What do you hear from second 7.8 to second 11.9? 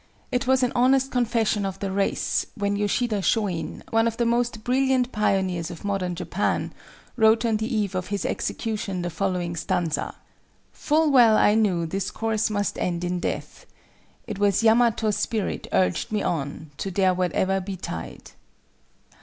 of his execution the following stanza;— "Full well I knew